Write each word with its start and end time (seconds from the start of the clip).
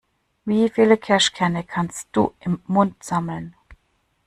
Wie 0.45 0.67
viele 0.69 0.97
Kirschkerne 0.97 1.63
kannst 1.63 2.07
du 2.13 2.33
im 2.39 2.59
Mund 2.65 3.03
sammeln? 3.03 3.53